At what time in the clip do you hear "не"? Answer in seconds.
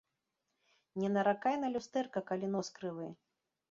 1.03-1.13